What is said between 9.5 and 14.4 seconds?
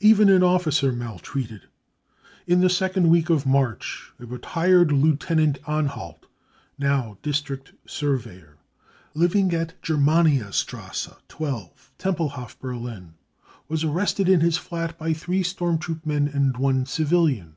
at Germaniastrasse i 2' I empelhof, Berlin, was arrested